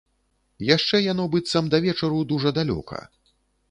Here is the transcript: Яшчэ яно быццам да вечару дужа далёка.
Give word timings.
Яшчэ 0.69 1.03
яно 1.11 1.27
быццам 1.37 1.71
да 1.75 1.83
вечару 1.87 2.27
дужа 2.35 2.59
далёка. 2.61 3.09